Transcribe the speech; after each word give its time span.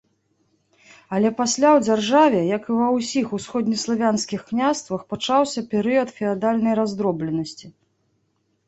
Але 1.17 1.29
пасля 1.41 1.69
ў 1.73 1.79
дзяржаве, 1.87 2.39
як 2.57 2.63
і 2.71 2.77
ва 2.79 2.87
ўсіх 2.97 3.25
усходнеславянскіх 3.39 4.39
княствах, 4.49 5.01
пачаўся 5.13 5.59
перыяд 5.77 6.09
феадальнай 6.19 6.73
раздробленасці. 6.83 7.67